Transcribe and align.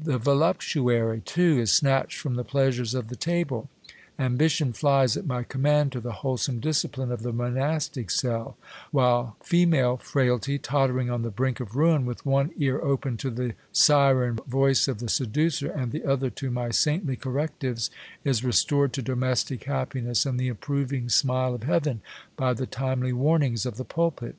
The 0.00 0.18
voluptuary, 0.18 1.20
too, 1.22 1.58
is 1.58 1.72
snatched 1.72 2.16
from 2.18 2.36
the 2.36 2.44
pleasures 2.44 2.94
of 2.94 3.08
the 3.08 3.16
table; 3.16 3.68
ambition 4.20 4.72
flies 4.72 5.16
at 5.16 5.26
my 5.26 5.42
command 5.42 5.90
to 5.90 6.00
the 6.00 6.12
wholesome 6.22 6.60
discipline 6.60 7.10
of 7.10 7.22
the 7.22 7.32
monastic 7.32 8.08
cell; 8.12 8.56
while 8.92 9.36
female 9.42 9.96
frailty, 9.96 10.60
tottering 10.60 11.10
on 11.10 11.22
the 11.22 11.32
brink 11.32 11.58
of 11.58 11.74
ruin, 11.74 12.06
with 12.06 12.24
one 12.24 12.52
ear 12.56 12.80
open 12.82 13.16
to 13.16 13.30
the 13.32 13.54
siren 13.72 14.36
voice 14.46 14.86
of 14.86 15.00
the 15.00 15.08
seducer, 15.08 15.72
and 15.72 15.90
the 15.90 16.04
other 16.04 16.30
to 16.30 16.52
my 16.52 16.70
saintly 16.70 17.16
correctives, 17.16 17.90
is 18.22 18.44
restored 18.44 18.92
to 18.92 19.02
domestic 19.02 19.64
happiness 19.64 20.24
and 20.24 20.38
the 20.38 20.48
approving 20.48 21.08
smile 21.08 21.52
of 21.52 21.64
heaven, 21.64 22.00
by 22.36 22.52
the 22.54 22.64
timely 22.64 23.12
warnings 23.12 23.66
of 23.66 23.76
the 23.76 23.84
pulpit. 23.84 24.36